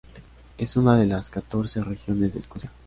Es 0.57 0.77
una 0.77 0.97
de 0.97 1.05
las 1.05 1.29
catorce 1.29 1.83
regiones 1.83 2.33
de 2.33 2.39
Escocia. 2.39 2.71